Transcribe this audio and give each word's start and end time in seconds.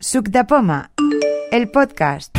Suc 0.00 0.28
Poma, 0.46 0.92
el 1.50 1.70
podcast. 1.70 2.32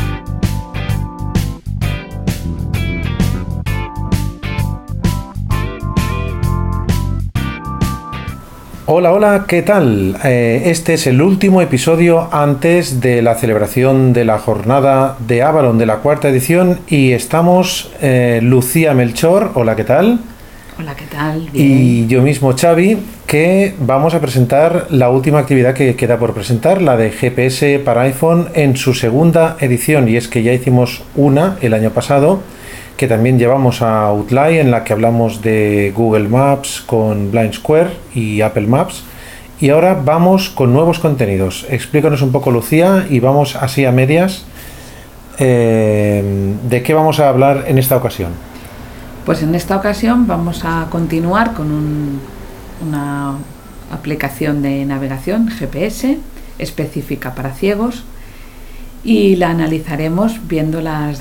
Hola, 8.86 9.12
hola, 9.12 9.44
¿qué 9.46 9.60
tal? 9.60 10.16
Eh, 10.24 10.62
este 10.64 10.94
es 10.94 11.06
el 11.06 11.20
último 11.20 11.60
episodio 11.60 12.32
antes 12.32 13.02
de 13.02 13.20
la 13.20 13.34
celebración 13.34 14.14
de 14.14 14.24
la 14.24 14.38
jornada 14.38 15.18
de 15.18 15.42
Avalon 15.42 15.76
de 15.76 15.84
la 15.84 15.98
cuarta 15.98 16.30
edición 16.30 16.80
y 16.88 17.12
estamos 17.12 17.92
eh, 18.00 18.40
Lucía 18.42 18.94
Melchor, 18.94 19.50
hola, 19.52 19.76
¿qué 19.76 19.84
tal? 19.84 20.20
Hola, 20.80 20.94
¿qué 20.94 21.04
tal? 21.04 21.50
Y 21.52 22.06
yo 22.06 22.22
mismo, 22.22 22.54
Xavi, 22.56 22.96
que 23.26 23.74
vamos 23.80 24.14
a 24.14 24.20
presentar 24.22 24.86
la 24.88 25.10
última 25.10 25.38
actividad 25.38 25.74
que 25.74 25.94
queda 25.94 26.18
por 26.18 26.32
presentar, 26.32 26.80
la 26.80 26.96
de 26.96 27.10
GPS 27.10 27.80
para 27.80 28.02
iPhone 28.02 28.48
en 28.54 28.78
su 28.78 28.94
segunda 28.94 29.58
edición. 29.60 30.08
Y 30.08 30.16
es 30.16 30.26
que 30.26 30.42
ya 30.42 30.54
hicimos 30.54 31.02
una 31.16 31.58
el 31.60 31.74
año 31.74 31.90
pasado, 31.90 32.40
que 32.96 33.06
también 33.08 33.38
llevamos 33.38 33.82
a 33.82 34.04
Outline, 34.06 34.56
en 34.60 34.70
la 34.70 34.82
que 34.82 34.94
hablamos 34.94 35.42
de 35.42 35.92
Google 35.94 36.28
Maps 36.28 36.82
con 36.86 37.30
Blind 37.30 37.52
Square 37.52 37.90
y 38.14 38.40
Apple 38.40 38.66
Maps. 38.66 39.04
Y 39.60 39.68
ahora 39.68 40.00
vamos 40.02 40.48
con 40.48 40.72
nuevos 40.72 40.98
contenidos. 40.98 41.66
Explícanos 41.68 42.22
un 42.22 42.32
poco, 42.32 42.50
Lucía, 42.50 43.06
y 43.10 43.20
vamos 43.20 43.54
así 43.54 43.84
a 43.84 43.92
medias. 43.92 44.46
eh, 45.38 46.24
¿De 46.70 46.82
qué 46.82 46.94
vamos 46.94 47.20
a 47.20 47.28
hablar 47.28 47.64
en 47.68 47.76
esta 47.76 47.98
ocasión? 47.98 48.49
Pues 49.24 49.42
en 49.42 49.54
esta 49.54 49.76
ocasión 49.76 50.26
vamos 50.26 50.64
a 50.64 50.86
continuar 50.90 51.54
con 51.54 51.70
un- 51.70 52.20
una 52.86 53.34
aplicación 53.92 54.62
de 54.62 54.84
navegación 54.84 55.48
GPS 55.48 56.18
específica 56.58 57.34
para 57.34 57.52
ciegos 57.52 58.04
y 59.04 59.36
la 59.36 59.50
analizaremos 59.50 60.46
viendo 60.48 60.80
las 60.80 61.20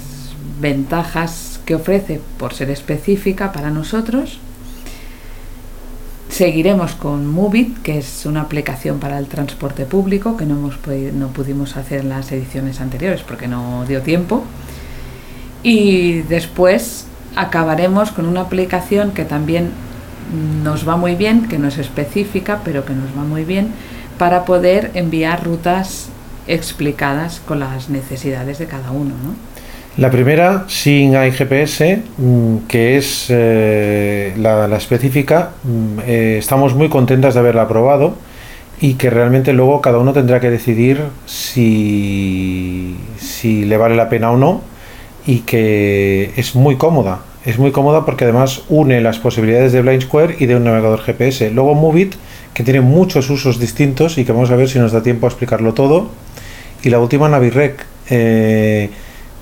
ventajas 0.61 1.59
que 1.65 1.75
ofrece 1.75 2.19
por 2.37 2.53
ser 2.53 2.69
específica 2.69 3.51
para 3.51 3.69
nosotros. 3.69 4.39
Seguiremos 6.29 6.93
con 6.93 7.27
Movit, 7.27 7.81
que 7.81 7.97
es 7.97 8.25
una 8.25 8.41
aplicación 8.41 8.99
para 8.99 9.17
el 9.17 9.27
transporte 9.27 9.85
público 9.85 10.37
que 10.37 10.45
no, 10.45 10.55
hemos 10.55 10.75
podi- 10.81 11.11
no 11.11 11.27
pudimos 11.29 11.75
hacer 11.75 12.01
en 12.01 12.09
las 12.09 12.31
ediciones 12.31 12.79
anteriores 12.81 13.21
porque 13.23 13.47
no 13.47 13.83
dio 13.87 14.01
tiempo. 14.01 14.43
Y 15.63 16.21
después 16.21 17.05
acabaremos 17.35 18.11
con 18.11 18.25
una 18.25 18.41
aplicación 18.41 19.11
que 19.11 19.25
también 19.25 19.71
nos 20.63 20.87
va 20.87 20.97
muy 20.97 21.15
bien, 21.15 21.47
que 21.47 21.57
no 21.57 21.67
es 21.67 21.77
específica, 21.77 22.59
pero 22.63 22.85
que 22.85 22.93
nos 22.93 23.17
va 23.17 23.23
muy 23.23 23.43
bien, 23.43 23.69
para 24.17 24.45
poder 24.45 24.91
enviar 24.93 25.43
rutas 25.43 26.09
explicadas 26.47 27.41
con 27.45 27.59
las 27.59 27.89
necesidades 27.89 28.59
de 28.59 28.65
cada 28.65 28.91
uno. 28.91 29.11
¿no? 29.23 29.33
La 29.97 30.11
primera, 30.11 30.65
sin 30.67 31.13
iGPS, 31.13 31.99
mm, 32.17 32.57
que 32.67 32.97
es 32.97 33.27
eh, 33.29 34.33
la, 34.37 34.65
específica, 34.77 35.51
mm, 35.63 35.99
eh, 36.05 36.37
estamos 36.39 36.73
muy 36.75 36.89
contentas 36.89 37.33
de 37.33 37.39
haberla 37.39 37.67
probado 37.67 38.15
y 38.81 38.93
que 38.93 39.09
realmente 39.09 39.51
luego 39.51 39.81
cada 39.81 39.97
uno 39.97 40.13
tendrá 40.13 40.39
que 40.39 40.49
decidir 40.49 41.01
si, 41.25 42.95
si 43.17 43.65
le 43.65 43.77
vale 43.77 43.95
la 43.95 44.09
pena 44.09 44.31
o 44.31 44.37
no 44.37 44.61
y 45.29 45.41
que 45.41 46.31
es 46.37 46.55
muy 46.55 46.77
cómoda. 46.77 47.19
Es 47.45 47.59
muy 47.59 47.71
cómoda 47.71 48.03
porque 48.03 48.23
además 48.23 48.63
une 48.67 48.99
las 48.99 49.19
posibilidades 49.19 49.71
de 49.71 49.83
Blind 49.83 50.01
Square 50.01 50.37
y 50.39 50.47
de 50.47 50.55
un 50.55 50.63
navegador 50.63 51.01
GPS. 51.01 51.51
Luego 51.51 51.75
Movit, 51.75 52.15
que 52.55 52.63
tiene 52.63 52.81
muchos 52.81 53.29
usos 53.29 53.59
distintos 53.59 54.17
y 54.17 54.25
que 54.25 54.31
vamos 54.31 54.49
a 54.49 54.55
ver 54.55 54.67
si 54.67 54.79
nos 54.79 54.91
da 54.91 55.03
tiempo 55.03 55.27
a 55.27 55.29
explicarlo 55.29 55.75
todo. 55.75 56.09
Y 56.81 56.89
la 56.89 56.97
última 56.97 57.29
Navirec, 57.29 57.85
eh, 58.09 58.89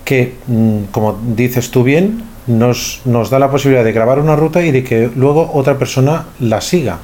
que, 0.04 0.34
mm, 0.48 0.92
como 0.92 1.22
dices 1.26 1.72
tú 1.72 1.84
bien, 1.84 2.22
nos, 2.48 3.00
nos 3.06 3.30
da 3.30 3.40
la 3.40 3.50
posibilidad 3.50 3.86
de 3.86 3.94
grabar 3.94 4.20
una 4.20 4.36
ruta 4.36 4.62
y 4.66 4.72
de 4.72 4.84
que 4.84 5.10
luego 5.16 5.52
otra 5.54 5.78
persona 5.78 6.26
la 6.42 6.60
siga. 6.60 7.00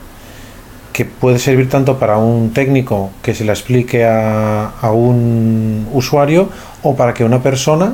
Que 0.92 1.06
puede 1.06 1.40
servir 1.40 1.70
tanto 1.70 1.98
para 2.00 2.18
un 2.18 2.52
técnico 2.52 3.12
que 3.22 3.34
se 3.34 3.46
la 3.46 3.54
explique 3.54 4.04
a, 4.04 4.72
a 4.82 4.92
un 4.92 5.88
usuario 5.94 6.50
o 6.82 6.98
para 6.98 7.14
que 7.14 7.24
una 7.24 7.42
persona, 7.42 7.94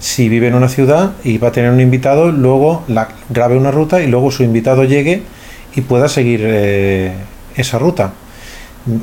si 0.00 0.28
vive 0.30 0.48
en 0.48 0.54
una 0.54 0.68
ciudad 0.68 1.12
y 1.22 1.38
va 1.38 1.48
a 1.48 1.52
tener 1.52 1.70
un 1.70 1.80
invitado, 1.80 2.32
luego 2.32 2.82
la, 2.88 3.08
grabe 3.28 3.56
una 3.56 3.70
ruta 3.70 4.00
y 4.00 4.06
luego 4.06 4.30
su 4.30 4.42
invitado 4.42 4.84
llegue 4.84 5.22
y 5.76 5.82
pueda 5.82 6.08
seguir 6.08 6.40
eh, 6.42 7.12
esa 7.54 7.78
ruta. 7.78 8.12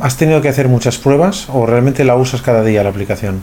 ¿Has 0.01 0.17
tenido 0.17 0.41
que 0.41 0.49
hacer 0.49 0.67
muchas 0.67 0.97
pruebas 0.97 1.47
o 1.53 1.67
realmente 1.67 2.03
la 2.03 2.15
usas 2.15 2.41
cada 2.41 2.63
día 2.63 2.83
la 2.83 2.89
aplicación? 2.89 3.41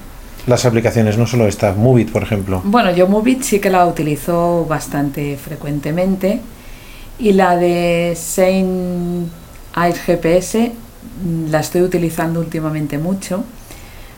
Las 0.48 0.66
aplicaciones, 0.66 1.16
no 1.16 1.26
solo 1.26 1.46
esta, 1.46 1.72
Movit, 1.72 2.10
por 2.10 2.22
ejemplo. 2.22 2.60
Bueno, 2.64 2.90
yo 2.90 3.06
Movit 3.06 3.42
sí 3.42 3.60
que 3.60 3.70
la 3.70 3.86
utilizo 3.86 4.66
bastante 4.66 5.36
frecuentemente 5.36 6.40
y 7.18 7.32
la 7.32 7.56
de 7.56 8.14
Sein 8.16 9.30
Eyes 9.76 10.00
GPS 10.00 10.72
mm, 11.24 11.50
la 11.50 11.60
estoy 11.60 11.82
utilizando 11.82 12.40
últimamente 12.40 12.98
mucho 12.98 13.44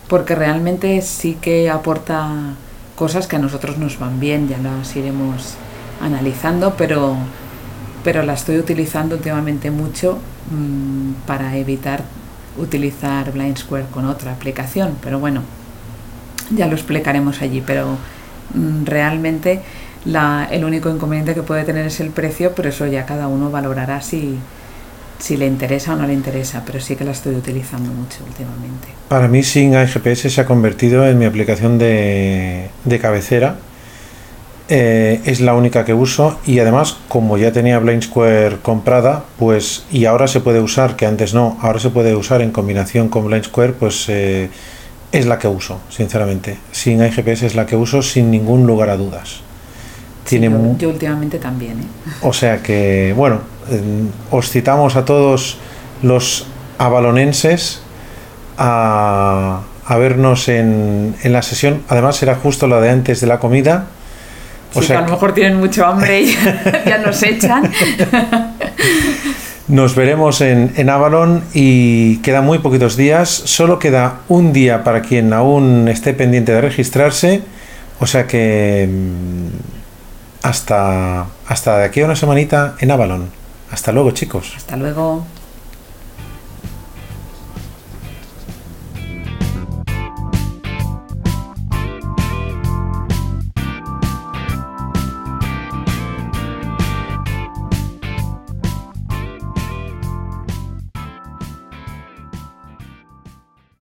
porque 0.08 0.34
realmente 0.34 1.02
sí 1.02 1.36
que 1.40 1.68
aporta 1.68 2.56
cosas 2.96 3.26
que 3.26 3.36
a 3.36 3.38
nosotros 3.38 3.78
nos 3.78 3.98
van 3.98 4.18
bien, 4.18 4.48
ya 4.48 4.58
las 4.58 4.96
iremos 4.96 5.54
analizando, 6.00 6.74
pero, 6.76 7.16
pero 8.02 8.22
la 8.22 8.32
estoy 8.32 8.58
utilizando 8.58 9.14
últimamente 9.16 9.70
mucho 9.70 10.18
mm, 10.50 11.26
para 11.26 11.56
evitar 11.56 12.02
utilizar 12.58 13.30
Blind 13.32 13.58
Square 13.58 13.86
con 13.92 14.06
otra 14.06 14.32
aplicación, 14.32 14.96
pero 15.02 15.20
bueno, 15.20 15.42
ya 16.50 16.66
lo 16.66 16.74
explicaremos 16.74 17.42
allí, 17.42 17.62
pero 17.64 17.96
mm, 18.54 18.84
realmente 18.86 19.60
la, 20.06 20.48
el 20.50 20.64
único 20.64 20.88
inconveniente 20.88 21.34
que 21.34 21.42
puede 21.42 21.64
tener 21.64 21.86
es 21.86 22.00
el 22.00 22.10
precio, 22.10 22.52
pero 22.56 22.70
eso 22.70 22.86
ya 22.86 23.04
cada 23.04 23.28
uno 23.28 23.50
valorará 23.50 24.00
si, 24.00 24.38
si 25.18 25.36
le 25.36 25.46
interesa 25.46 25.94
o 25.94 25.96
no 25.96 26.06
le 26.06 26.12
interesa, 26.12 26.62
pero 26.64 26.80
sí 26.80 26.96
que 26.96 27.04
la 27.04 27.12
estoy 27.12 27.34
utilizando 27.34 27.90
mucho 27.90 28.18
últimamente. 28.26 28.88
Para 29.08 29.28
mí, 29.28 29.42
sin 29.42 29.74
iGPS 29.74 30.32
se 30.32 30.40
ha 30.40 30.46
convertido 30.46 31.06
en 31.06 31.18
mi 31.18 31.24
aplicación 31.24 31.78
de, 31.78 32.68
de 32.84 32.98
cabecera. 32.98 33.56
Eh, 34.68 35.20
es 35.24 35.40
la 35.40 35.54
única 35.54 35.84
que 35.84 35.94
uso 35.94 36.40
y 36.44 36.58
además, 36.58 36.96
como 37.08 37.38
ya 37.38 37.52
tenía 37.52 37.78
Blind 37.78 38.02
Square 38.02 38.58
comprada, 38.62 39.24
pues 39.38 39.84
y 39.92 40.06
ahora 40.06 40.26
se 40.26 40.40
puede 40.40 40.60
usar, 40.60 40.96
que 40.96 41.06
antes 41.06 41.34
no, 41.34 41.56
ahora 41.62 41.78
se 41.78 41.90
puede 41.90 42.16
usar 42.16 42.42
en 42.42 42.50
combinación 42.50 43.08
con 43.08 43.26
Blind 43.26 43.44
Square, 43.44 43.74
pues 43.74 44.06
eh, 44.08 44.50
es 45.12 45.26
la 45.26 45.38
que 45.38 45.46
uso, 45.46 45.80
sinceramente. 45.88 46.58
Sin 46.72 47.04
iGPS 47.04 47.44
es 47.44 47.54
la 47.54 47.64
que 47.64 47.76
uso 47.76 48.02
sin 48.02 48.30
ningún 48.30 48.66
lugar 48.66 48.90
a 48.90 48.96
dudas. 48.96 49.40
Tiene 50.28 50.50
yo, 50.78 50.88
últimamente 50.88 51.38
también, 51.38 51.78
¿eh? 51.80 52.10
O 52.22 52.32
sea 52.32 52.62
que, 52.62 53.14
bueno, 53.16 53.40
eh, 53.70 53.80
os 54.30 54.50
citamos 54.50 54.96
a 54.96 55.04
todos 55.04 55.58
los 56.02 56.46
avalonenses 56.78 57.80
a, 58.58 59.60
a 59.86 59.96
vernos 59.96 60.48
en, 60.48 61.14
en 61.22 61.32
la 61.32 61.42
sesión. 61.42 61.82
Además, 61.88 62.16
será 62.16 62.34
justo 62.34 62.66
la 62.66 62.80
de 62.80 62.90
antes 62.90 63.20
de 63.20 63.26
la 63.26 63.38
comida. 63.38 63.86
O 64.74 64.80
Sí, 64.80 64.88
sea 64.88 64.96
que 64.96 65.02
a 65.04 65.06
lo 65.06 65.12
mejor 65.12 65.32
tienen 65.32 65.56
mucho 65.58 65.86
hambre 65.86 66.22
y 66.22 66.34
ya, 66.34 66.84
ya 66.86 66.98
nos 66.98 67.22
echan. 67.22 67.70
nos 69.68 69.94
veremos 69.94 70.40
en, 70.40 70.72
en 70.76 70.90
Avalon 70.90 71.42
y 71.54 72.18
quedan 72.18 72.44
muy 72.44 72.58
poquitos 72.58 72.96
días. 72.96 73.30
Solo 73.30 73.78
queda 73.78 74.20
un 74.28 74.52
día 74.52 74.84
para 74.84 75.02
quien 75.02 75.32
aún 75.32 75.88
esté 75.88 76.12
pendiente 76.14 76.52
de 76.52 76.60
registrarse. 76.60 77.42
O 77.98 78.06
sea 78.06 78.26
que 78.26 78.88
mm, 78.90 79.45
hasta, 80.48 81.26
hasta 81.48 81.78
de 81.78 81.84
aquí 81.84 82.00
a 82.00 82.04
una 82.04 82.16
semanita 82.16 82.76
en 82.78 82.90
Avalon. 82.90 83.30
Hasta 83.70 83.90
luego, 83.90 84.12
chicos. 84.12 84.54
Hasta 84.56 84.76
luego. 84.76 85.26